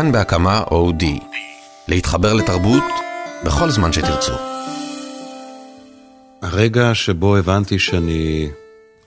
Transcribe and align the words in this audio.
כאן 0.00 0.12
בהקמה 0.12 0.62
אודי. 0.70 1.18
להתחבר 1.88 2.32
לתרבות 2.32 2.82
בכל 3.44 3.70
זמן 3.70 3.92
שתרצו. 3.92 4.32
הרגע 6.42 6.94
שבו 6.94 7.36
הבנתי 7.36 7.78
שאני 7.78 8.48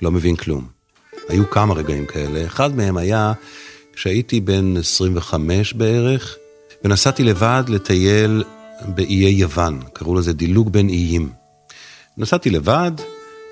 לא 0.01 0.11
מבין 0.11 0.35
כלום. 0.35 0.67
היו 1.29 1.49
כמה 1.49 1.73
רגעים 1.73 2.05
כאלה. 2.05 2.45
אחד 2.45 2.75
מהם 2.75 2.97
היה 2.97 3.33
כשהייתי 3.93 4.41
בן 4.41 4.77
25 4.77 5.73
בערך, 5.73 6.35
ונסעתי 6.83 7.23
לבד 7.23 7.63
לטייל 7.67 8.43
באיי 8.87 9.33
יוון, 9.33 9.79
קראו 9.93 10.15
לזה 10.15 10.33
דילוג 10.33 10.73
בין 10.73 10.89
איים. 10.89 11.29
נסעתי 12.17 12.49
לבד, 12.49 12.91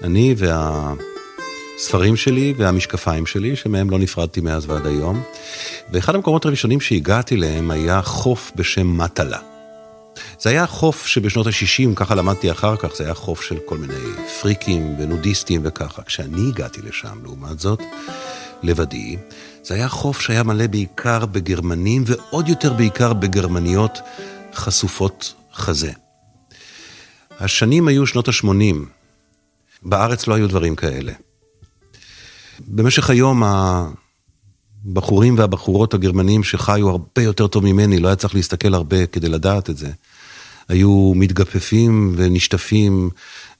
אני 0.03 0.35
והספרים 1.77 2.15
שלי 2.15 2.53
והמשקפיים 2.57 3.25
שלי, 3.25 3.55
שמהם 3.55 3.89
לא 3.89 3.99
נפרדתי 3.99 4.41
מאז 4.41 4.65
ועד 4.69 4.87
היום, 4.87 5.23
ואחד 5.91 6.15
המקומות 6.15 6.45
הראשונים 6.45 6.81
שהגעתי 6.81 7.37
להם 7.37 7.71
היה 7.71 8.01
חוף 8.01 8.51
בשם 8.55 8.97
מטלה. 8.97 9.39
זה 10.39 10.49
היה 10.49 10.67
חוף 10.67 11.05
שבשנות 11.05 11.47
ה-60, 11.47 11.95
ככה 11.95 12.15
למדתי 12.15 12.51
אחר 12.51 12.75
כך, 12.75 12.95
זה 12.95 13.03
היה 13.03 13.13
חוף 13.13 13.41
של 13.41 13.57
כל 13.65 13.77
מיני 13.77 13.93
פריקים 14.41 14.95
ונודיסטים 14.99 15.61
וככה. 15.63 16.01
כשאני 16.03 16.49
הגעתי 16.49 16.81
לשם, 16.81 17.19
לעומת 17.23 17.59
זאת, 17.59 17.81
לבדי, 18.63 19.17
זה 19.63 19.73
היה 19.73 19.89
חוף 19.89 20.21
שהיה 20.21 20.43
מלא 20.43 20.67
בעיקר 20.67 21.25
בגרמנים, 21.25 22.03
ועוד 22.05 22.49
יותר 22.49 22.73
בעיקר 22.73 23.13
בגרמניות 23.13 23.99
חשופות 24.53 25.33
חזה. 25.53 25.91
השנים 27.39 27.87
היו 27.87 28.07
שנות 28.07 28.27
ה-80, 28.27 28.75
בארץ 29.83 30.27
לא 30.27 30.33
היו 30.33 30.47
דברים 30.47 30.75
כאלה. 30.75 31.13
במשך 32.59 33.09
היום 33.09 33.43
הבחורים 34.89 35.37
והבחורות 35.37 35.93
הגרמנים 35.93 36.43
שחיו 36.43 36.89
הרבה 36.89 37.21
יותר 37.21 37.47
טוב 37.47 37.65
ממני, 37.65 37.99
לא 37.99 38.07
היה 38.07 38.15
צריך 38.15 38.35
להסתכל 38.35 38.73
הרבה 38.73 39.05
כדי 39.05 39.29
לדעת 39.29 39.69
את 39.69 39.77
זה, 39.77 39.91
היו 40.69 41.13
מתגפפים 41.15 42.13
ונשטפים 42.17 43.09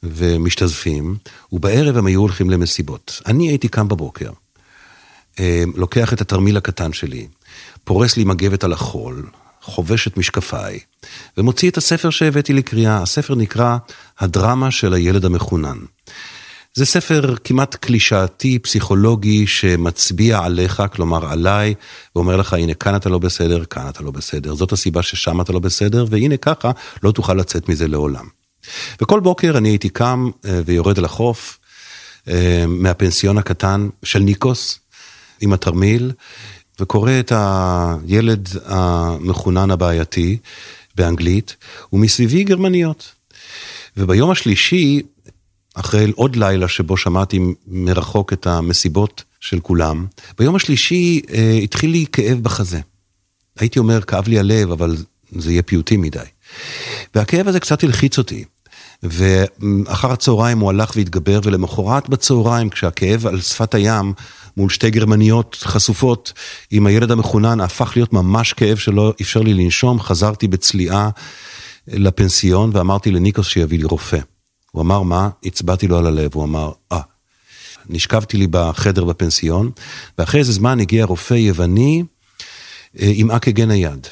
ומשתזפים, 0.04 1.16
ובערב 1.52 1.98
הם 1.98 2.06
היו 2.06 2.22
הולכים 2.22 2.50
למסיבות. 2.50 3.22
אני 3.26 3.50
הייתי 3.50 3.68
קם 3.68 3.88
בבוקר, 3.88 4.30
אה, 5.40 5.64
לוקח 5.76 6.14
את 6.14 6.22
התרמיל 6.22 6.58
הקטן 6.58 6.94
שלי, 6.94 7.28
פורס 7.84 8.18
לי 8.18 8.24
מגבת 8.24 8.64
על 8.64 8.74
החול, 8.74 9.30
חובש 9.62 10.08
את 10.08 10.18
משקפיי, 10.18 10.80
ומוציא 11.38 11.70
את 11.70 11.78
הספר 11.78 12.10
שהבאתי 12.10 12.54
לקריאה. 12.54 13.02
הספר 13.02 13.36
נקרא 13.36 13.78
הדרמה 14.20 14.72
של 14.72 14.94
הילד 14.94 15.26
המחונן. 15.26 15.78
זה 16.74 16.86
ספר 16.86 17.36
כמעט 17.44 17.76
קלישאתי, 17.76 18.60
פסיכולוגי, 18.60 19.48
שמצביע 19.48 20.40
עליך, 20.40 20.84
כלומר 20.94 21.32
עליי, 21.32 21.74
ואומר 22.16 22.38
לך, 22.38 22.54
הנה 22.54 22.74
כאן 22.74 22.96
אתה 22.96 23.10
לא 23.10 23.18
בסדר, 23.18 23.66
כאן 23.66 23.90
אתה 23.90 24.04
לא 24.04 24.12
בסדר, 24.12 24.56
זאת 24.56 24.72
הסיבה 24.72 25.02
ששם 25.02 25.42
אתה 25.42 25.54
לא 25.54 25.60
בסדר, 25.60 26.06
והנה 26.10 26.38
ככה 26.38 26.72
לא 27.04 27.12
תוכל 27.12 27.34
לצאת 27.34 27.70
מזה 27.70 27.88
לעולם. 27.88 28.26
וכל 29.02 29.20
בוקר 29.20 29.58
אני 29.58 29.70
הייתי 29.70 29.90
קם 29.90 30.30
אה, 30.46 30.62
ויורד 30.66 30.98
אל 30.98 31.06
החוף, 31.06 31.60
אה, 32.28 32.66
מהפנסיון 32.68 33.38
הקטן 33.38 33.90
של 34.04 34.20
ניקוס, 34.20 34.80
עם 35.42 35.54
התרמיל, 35.54 36.12
וקורא 36.80 37.12
את 37.20 37.32
הילד 37.36 38.50
המחונן 38.66 39.72
הבעייתי 39.72 40.38
באנגלית, 40.96 41.56
ומסביבי 41.94 42.44
גרמניות. 42.44 43.12
וביום 43.98 44.32
השלישי, 44.32 45.02
אחרי 45.74 46.12
עוד 46.16 46.36
לילה 46.36 46.68
שבו 46.68 46.98
שמעתי 46.98 47.40
מרחוק 47.68 48.34
את 48.34 48.48
המסיבות 48.48 49.24
של 49.40 49.60
כולם, 49.60 50.06
ביום 50.40 50.56
השלישי 50.56 51.22
אה, 51.34 51.60
התחיל 51.64 51.92
לי 51.92 52.06
כאב 52.12 52.40
בחזה. 52.40 52.80
הייתי 53.60 53.80
אומר, 53.80 54.02
כאב 54.02 54.28
לי 54.28 54.40
הלב, 54.40 54.72
אבל 54.72 54.98
זה 55.32 55.52
יהיה 55.52 55.62
פיוטי 55.62 55.98
מדי. 55.98 56.20
והכאב 57.16 57.48
הזה 57.48 57.60
קצת 57.60 57.84
הלחיץ 57.84 58.18
אותי. 58.18 58.44
ואחר 59.04 60.12
הצהריים 60.12 60.60
הוא 60.60 60.70
הלך 60.70 60.94
והתגבר, 60.96 61.40
ולמחרת 61.44 62.10
בצהריים, 62.10 62.70
כשהכאב 62.70 63.28
על 63.28 63.42
שפת 63.42 63.74
הים, 63.74 64.14
מול 64.58 64.70
שתי 64.70 64.90
גרמניות 64.90 65.58
חשופות 65.62 66.34
עם 66.72 66.88
הילד 66.88 67.12
המחונן, 67.12 67.62
הפך 67.62 67.92
להיות 67.96 68.14
ממש 68.14 68.54
כאב 68.54 68.78
שלא 68.78 69.14
אפשר 69.22 69.42
לי 69.42 69.54
לנשום, 69.54 70.00
חזרתי 70.00 70.48
בצליעה 70.48 71.10
לפנסיון 71.88 72.72
ואמרתי 72.74 73.12
לניקוס 73.12 73.48
שיביא 73.48 73.78
לי 73.78 73.84
רופא. 73.84 74.20
הוא 74.72 74.82
אמר 74.82 75.02
מה? 75.02 75.30
הצבעתי 75.46 75.88
לו 75.88 75.98
על 75.98 76.08
הלב, 76.08 76.32
הוא 76.34 76.44
אמר, 76.44 76.72
אה. 76.92 77.02
נשכבתי 77.90 78.38
לי 78.38 78.48
בחדר 78.52 79.06
בפנסיון, 79.06 79.72
ואחרי 80.18 80.40
איזה 80.40 80.52
זמן 80.52 80.80
הגיע 80.80 81.06
רופא 81.06 81.34
יווני 81.34 82.04
אה, 83.00 83.12
עם 83.16 83.32
אק"ג 83.32 83.62
נייד. 83.62 84.08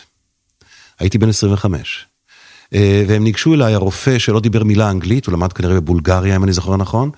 הייתי 0.99 1.17
בן 1.17 1.29
25. 1.29 2.05
אה, 2.73 3.03
והם 3.07 3.23
ניגשו 3.23 3.53
אליי, 3.53 3.73
הרופא 3.73 4.19
שלא 4.19 4.39
דיבר 4.39 4.63
מילה 4.63 4.89
אנגלית, 4.89 5.25
הוא 5.25 5.33
למד 5.33 5.53
כנראה 5.53 5.75
בבולגריה, 5.75 6.35
אם 6.35 6.43
אני 6.43 6.53
זוכר 6.53 6.77
נכון, 6.77 7.09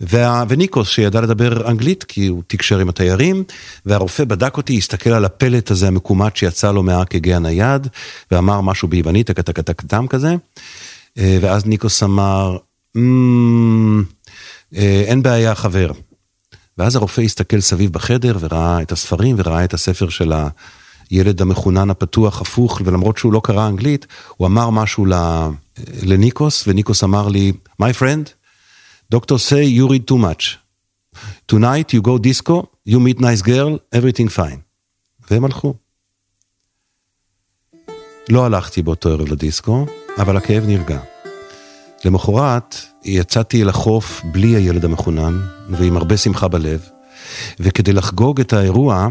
וה... 0.00 0.44
וניקוס 0.48 0.88
שידע 0.88 1.20
לדבר 1.20 1.70
אנגלית, 1.70 2.04
כי 2.04 2.26
הוא 2.26 2.42
תקשר 2.46 2.78
עם 2.78 2.88
התיירים, 2.88 3.44
והרופא 3.86 4.24
בדק 4.24 4.56
אותי, 4.56 4.78
הסתכל 4.78 5.10
על 5.10 5.24
הפלט 5.24 5.70
הזה 5.70 5.88
המקומט 5.88 6.36
שיצא 6.36 6.72
לו 6.72 6.82
מהאק"ג 6.82 7.30
הנייד, 7.30 7.86
ואמר 8.30 8.60
משהו 8.60 8.88
ביוונית, 8.88 9.26
טקטקטקטם 9.26 10.06
כזה, 10.06 10.34
אה, 11.18 11.38
ואז 11.40 11.66
ניקוס 11.66 12.02
אמר, 12.02 12.56
mm, 12.56 12.69
אין 14.74 15.22
בעיה 15.22 15.54
חבר. 15.54 15.90
ואז 16.78 16.96
הרופא 16.96 17.20
הסתכל 17.20 17.60
סביב 17.60 17.92
בחדר 17.92 18.36
וראה 18.40 18.82
את 18.82 18.92
הספרים 18.92 19.36
וראה 19.38 19.64
את 19.64 19.74
הספר 19.74 20.08
של. 20.08 20.32
הילד 21.10 21.42
המחונן 21.42 21.90
הפתוח 21.90 22.40
הפוך, 22.40 22.80
ולמרות 22.84 23.18
שהוא 23.18 23.32
לא 23.32 23.40
קרא 23.44 23.68
אנגלית, 23.68 24.06
הוא 24.36 24.46
אמר 24.46 24.70
משהו 24.70 25.06
לניקוס, 26.02 26.64
וניקוס 26.66 27.04
אמר 27.04 27.28
לי, 27.28 27.52
my 27.82 27.92
friend, 28.00 28.30
doctor 29.14 29.34
say 29.34 29.78
you 29.78 29.90
read 29.90 30.12
too 30.12 30.18
much. 30.18 30.56
tonight 31.52 31.92
you 31.92 32.00
go 32.02 32.18
disco, 32.18 32.68
you 32.86 32.98
meet 33.00 33.20
nice 33.20 33.42
girl, 33.42 33.78
everything 33.94 34.28
fine. 34.36 34.60
והם 35.30 35.44
הלכו. 35.44 35.74
לא 38.28 38.44
הלכתי 38.46 38.82
באותו 38.82 39.08
ערב 39.08 39.32
לדיסקו, 39.32 39.86
אבל 40.18 40.36
הכאב 40.36 40.64
נרגע. 40.66 41.00
למחרת 42.04 42.76
יצאתי 43.04 43.62
אל 43.62 43.68
החוף 43.68 44.22
בלי 44.24 44.48
הילד 44.48 44.84
המחונן, 44.84 45.40
ועם 45.68 45.96
הרבה 45.96 46.16
שמחה 46.16 46.48
בלב, 46.48 46.88
וכדי 47.60 47.92
לחגוג 47.92 48.40
את 48.40 48.52
האירוע, 48.52 49.08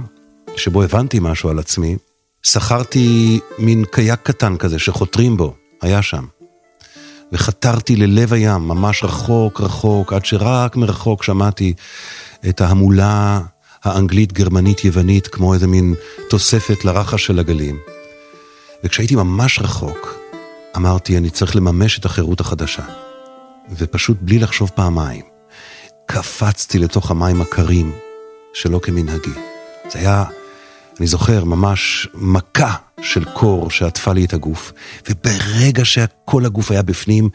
שבו 0.55 0.83
הבנתי 0.83 1.17
משהו 1.21 1.49
על 1.49 1.59
עצמי, 1.59 1.97
שכרתי 2.43 3.39
מין 3.59 3.85
קייק 3.91 4.19
קטן 4.23 4.57
כזה 4.57 4.79
שחותרים 4.79 5.37
בו, 5.37 5.53
היה 5.81 6.01
שם. 6.01 6.25
וחתרתי 7.31 7.95
ללב 7.95 8.33
הים, 8.33 8.67
ממש 8.67 9.03
רחוק 9.03 9.61
רחוק, 9.61 10.13
עד 10.13 10.25
שרק 10.25 10.75
מרחוק 10.75 11.23
שמעתי 11.23 11.73
את 12.49 12.61
ההמולה 12.61 13.41
האנגלית, 13.83 14.33
גרמנית, 14.33 14.85
יוונית, 14.85 15.27
כמו 15.27 15.53
איזה 15.53 15.67
מין 15.67 15.95
תוספת 16.29 16.85
לרחש 16.85 17.25
של 17.25 17.39
הגלים. 17.39 17.79
וכשהייתי 18.83 19.15
ממש 19.15 19.59
רחוק, 19.59 20.08
אמרתי, 20.79 21.17
אני 21.17 21.29
צריך 21.29 21.55
לממש 21.55 21.99
את 21.99 22.05
החירות 22.05 22.39
החדשה. 22.39 22.83
ופשוט 23.77 24.17
בלי 24.21 24.39
לחשוב 24.39 24.71
פעמיים, 24.75 25.25
קפצתי 26.05 26.79
לתוך 26.79 27.11
המים 27.11 27.41
הקרים, 27.41 27.95
שלא 28.53 28.79
כמנהגי. 28.83 29.33
זה 29.91 29.99
היה 29.99 30.23
אני 30.99 31.07
זוכר 31.07 31.43
ממש 31.43 32.07
מכה 32.13 32.75
של 33.01 33.25
קור 33.25 33.71
שעטפה 33.71 34.13
לי 34.13 34.25
את 34.25 34.33
הגוף, 34.33 34.71
וברגע 35.09 35.85
שכל 35.85 36.45
הגוף 36.45 36.71
היה 36.71 36.81
בפנים, 36.81 37.29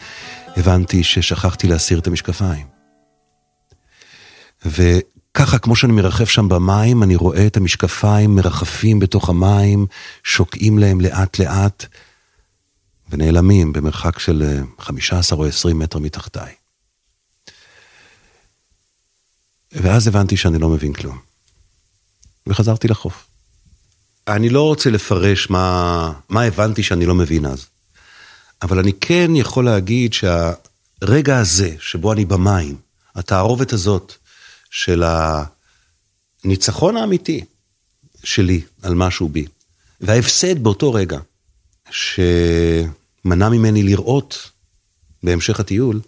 הבנתי 0.57 1.03
ששכחתי 1.03 1.67
להסיר 1.69 1.99
את 1.99 2.07
המשקפיים. 2.07 2.67
וככה, 4.65 5.59
כמו 5.59 5.77
שאני 5.77 5.93
מרחף 5.93 6.29
שם 6.29 6.49
במים, 6.49 7.03
אני 7.03 7.17
רואה 7.17 7.47
את 7.47 7.57
המשקפיים 7.57 8.35
מרחפים 8.35 8.99
בתוך 8.99 9.29
המים, 9.29 9.87
שוקעים 10.23 10.79
להם 10.79 11.01
לאט 11.01 11.39
לאט, 11.39 11.87
ונעלמים 13.15 13.73
במרחק 13.73 14.19
של 14.19 14.63
15 14.79 15.39
או 15.39 15.47
20 15.47 15.79
מטר 15.79 15.99
מתחתיי. 15.99 16.55
ואז 19.73 20.09
הבנתי 20.09 20.37
שאני 20.37 20.59
לא 20.59 20.69
מבין 20.69 20.93
כלום. 20.93 21.19
וחזרתי 22.47 22.89
לחוף. 22.89 23.27
אני 24.29 24.49
לא 24.49 24.63
רוצה 24.63 24.91
לפרש 24.91 25.51
מה, 25.51 26.13
מה 26.29 26.43
הבנתי 26.43 26.83
שאני 26.83 27.07
לא 27.07 27.15
מבין 27.15 27.47
אז, 27.47 27.67
אבל 28.63 28.79
אני 28.79 28.93
כן 29.01 29.31
יכול 29.35 29.65
להגיד 29.65 30.13
שהרגע 30.13 31.39
הזה, 31.39 31.77
שבו 31.81 32.13
אני 32.13 32.25
במים, 32.25 32.77
התערובת 33.15 33.73
הזאת 33.73 34.15
של 34.71 35.03
הניצחון 36.45 36.97
האמיתי 36.97 37.45
שלי 38.25 38.61
על 38.83 38.95
משהו 38.95 39.29
בי, 39.29 39.47
וההפסד 40.01 40.59
באותו 40.63 40.93
רגע, 40.93 41.19
שמנע 43.25 43.49
ממני 43.49 43.83
לראות 43.83 44.51
בהמשך 45.23 45.61
הטיול, 45.61 46.01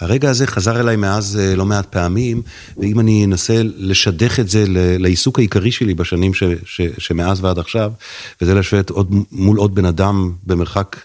הרגע 0.00 0.30
הזה 0.30 0.46
חזר 0.46 0.80
אליי 0.80 0.96
מאז 0.96 1.38
אה, 1.40 1.56
לא 1.56 1.66
מעט 1.66 1.86
פעמים, 1.86 2.42
ואם 2.76 3.00
אני 3.00 3.24
אנסה 3.24 3.60
לשדך 3.64 4.40
את 4.40 4.48
זה 4.48 4.64
לעיסוק 4.98 5.38
העיקרי 5.38 5.72
שלי 5.72 5.94
בשנים 5.94 6.34
ש, 6.34 6.42
ש, 6.64 6.80
שמאז 6.98 7.44
ועד 7.44 7.58
עכשיו, 7.58 7.92
וזה 8.40 8.54
לשבת 8.54 8.90
עוד, 8.90 9.14
מול 9.32 9.58
עוד 9.58 9.74
בן 9.74 9.84
אדם 9.84 10.32
במרחק 10.46 10.96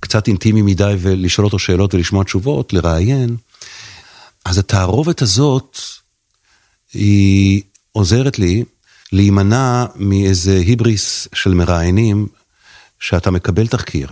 קצת 0.00 0.28
אינטימי 0.28 0.62
מדי 0.62 0.94
ולשאול 0.98 1.44
אותו 1.44 1.58
שאלות 1.58 1.94
ולשמוע 1.94 2.24
תשובות, 2.24 2.72
לראיין, 2.72 3.36
אז 4.44 4.58
התערובת 4.58 5.22
הזאת, 5.22 5.78
היא 6.94 7.62
עוזרת 7.92 8.38
לי 8.38 8.64
להימנע 9.12 9.84
מאיזה 9.96 10.56
היבריס 10.56 11.28
של 11.32 11.54
מראיינים, 11.54 12.26
שאתה 13.00 13.30
מקבל 13.30 13.66
תחקיר. 13.66 14.08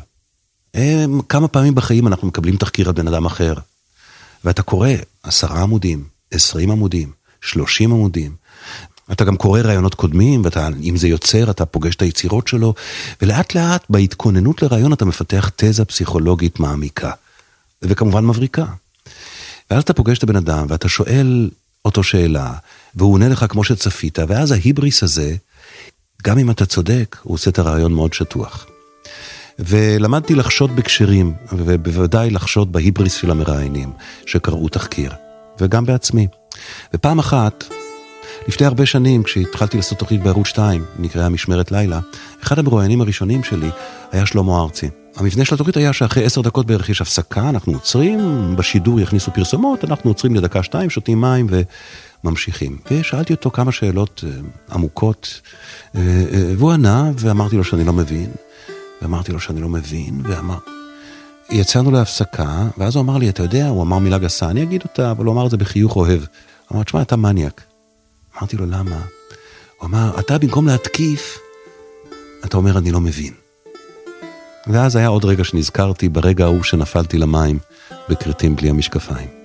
הם, 0.74 1.20
כמה 1.28 1.48
פעמים 1.48 1.74
בחיים 1.74 2.06
אנחנו 2.06 2.28
מקבלים 2.28 2.56
תחקיר 2.56 2.88
על 2.88 2.94
בן 2.94 3.08
אדם 3.08 3.26
אחר, 3.26 3.54
ואתה 4.44 4.62
קורא 4.62 4.88
עשרה 5.22 5.62
עמודים, 5.62 6.04
עשרים 6.30 6.70
עמודים, 6.70 7.12
שלושים 7.40 7.92
עמודים. 7.92 8.42
אתה 9.12 9.24
גם 9.24 9.36
קורא 9.36 9.60
רעיונות 9.60 9.94
קודמים, 9.94 10.42
ואם 10.44 10.96
זה 10.96 11.08
יוצר, 11.08 11.50
אתה 11.50 11.66
פוגש 11.66 11.94
את 11.94 12.02
היצירות 12.02 12.48
שלו, 12.48 12.74
ולאט 13.22 13.54
לאט 13.54 13.84
בהתכוננות 13.90 14.62
לרעיון 14.62 14.92
אתה 14.92 15.04
מפתח 15.04 15.50
תזה 15.56 15.84
פסיכולוגית 15.84 16.60
מעמיקה, 16.60 17.12
וכמובן 17.82 18.24
מבריקה. 18.24 18.64
ואז 19.70 19.82
אתה 19.82 19.92
פוגש 19.92 20.18
את 20.18 20.22
הבן 20.22 20.36
אדם, 20.36 20.66
ואתה 20.68 20.88
שואל 20.88 21.50
אותו 21.84 22.02
שאלה, 22.02 22.52
והוא 22.94 23.12
עונה 23.12 23.28
לך 23.28 23.44
כמו 23.48 23.64
שצפית, 23.64 24.18
ואז 24.28 24.52
ההיבריס 24.52 25.02
הזה, 25.02 25.36
גם 26.22 26.38
אם 26.38 26.50
אתה 26.50 26.66
צודק, 26.66 27.16
הוא 27.22 27.34
עושה 27.34 27.50
את 27.50 27.58
הרעיון 27.58 27.92
מאוד 27.92 28.12
שטוח. 28.12 28.66
ולמדתי 29.58 30.34
לחשוד 30.34 30.76
בקשרים, 30.76 31.32
ובוודאי 31.52 32.30
לחשוד 32.30 32.72
בהיבריס 32.72 33.14
של 33.14 33.30
המראיינים, 33.30 33.92
שקראו 34.26 34.68
תחקיר, 34.68 35.12
וגם 35.60 35.84
בעצמי. 35.86 36.26
ופעם 36.94 37.18
אחת, 37.18 37.64
לפני 38.48 38.66
הרבה 38.66 38.86
שנים, 38.86 39.22
כשהתחלתי 39.22 39.76
לעשות 39.76 39.98
תוכנית 39.98 40.22
בערוץ 40.22 40.46
2, 40.46 40.84
נקראה 40.98 41.28
משמרת 41.28 41.72
לילה, 41.72 42.00
אחד 42.42 42.58
המרואיינים 42.58 43.00
הראשונים 43.00 43.44
שלי 43.44 43.68
היה 44.12 44.26
שלמה 44.26 44.60
ארצי. 44.60 44.88
המבנה 45.16 45.44
של 45.44 45.54
התוכנית 45.54 45.76
היה 45.76 45.92
שאחרי 45.92 46.24
עשר 46.24 46.40
דקות 46.40 46.66
בערך 46.66 46.88
יש 46.88 47.00
הפסקה, 47.00 47.48
אנחנו 47.48 47.72
עוצרים, 47.72 48.20
בשידור 48.56 49.00
יכניסו 49.00 49.30
פרסומות, 49.30 49.84
אנחנו 49.84 50.10
עוצרים 50.10 50.34
לדקה 50.34 50.62
שתיים, 50.62 50.90
שותים 50.90 51.20
מים 51.20 51.46
וממשיכים. 52.24 52.78
ושאלתי 52.90 53.32
אותו 53.32 53.50
כמה 53.50 53.72
שאלות 53.72 54.24
אה, 54.26 54.30
עמוקות, 54.72 55.40
אה, 55.96 56.00
אה, 56.32 56.52
והוא 56.56 56.72
ענה, 56.72 57.10
ואמרתי 57.16 57.56
לו 57.56 57.64
שאני 57.64 57.84
לא 57.84 57.92
מבין. 57.92 58.30
ואמרתי 59.02 59.32
לו 59.32 59.40
שאני 59.40 59.60
לא 59.60 59.68
מבין, 59.68 60.20
ואמר... 60.24 60.58
יצאנו 61.50 61.90
להפסקה, 61.90 62.68
ואז 62.78 62.96
הוא 62.96 63.02
אמר 63.02 63.18
לי, 63.18 63.28
אתה 63.28 63.42
יודע, 63.42 63.68
הוא 63.68 63.82
אמר 63.82 63.98
מילה 63.98 64.18
גסה, 64.18 64.50
אני 64.50 64.62
אגיד 64.62 64.82
אותה, 64.82 65.10
אבל 65.10 65.24
הוא 65.24 65.34
אמר 65.34 65.46
את 65.46 65.50
זה 65.50 65.56
בחיוך 65.56 65.96
אוהב. 65.96 66.20
אמר, 66.72 66.82
תשמע, 66.82 67.02
אתה 67.02 67.16
מניאק. 67.16 67.62
אמרתי 68.38 68.56
לו, 68.56 68.66
למה? 68.66 68.96
הוא 69.78 69.86
אמר, 69.88 70.18
אתה 70.18 70.38
במקום 70.38 70.66
להתקיף, 70.66 71.38
אתה 72.44 72.56
אומר, 72.56 72.78
אני 72.78 72.90
לא 72.90 73.00
מבין. 73.00 73.32
ואז 74.66 74.96
היה 74.96 75.08
עוד 75.08 75.24
רגע 75.24 75.44
שנזכרתי 75.44 76.08
ברגע 76.08 76.44
ההוא 76.44 76.62
שנפלתי 76.62 77.18
למים 77.18 77.58
בכרתים 78.08 78.56
בלי 78.56 78.70
המשקפיים. 78.70 79.41